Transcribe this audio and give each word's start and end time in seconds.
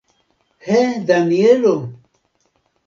He, 0.65 0.79
Danielo! 1.07 1.75